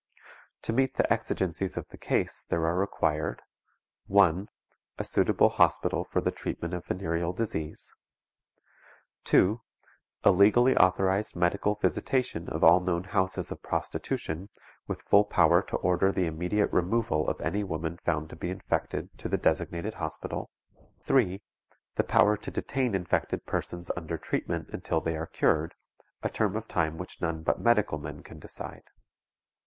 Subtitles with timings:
[0.63, 3.43] To meet the exigencies of the case there are required
[4.07, 4.47] (1.)
[4.97, 7.93] A suitable hospital for the treatment of venereal disease;
[9.25, 9.61] (2.)
[10.23, 14.49] A legally authorized medical visitation of all known houses of prostitution,
[14.87, 19.15] with full power to order the immediate removal of any woman found to be infected
[19.19, 20.49] to the designated hospital;
[21.01, 21.43] (3.)
[21.93, 25.75] The power to detain infected persons under treatment until they are cured,
[26.23, 28.85] a term of time which none but medical men can decide.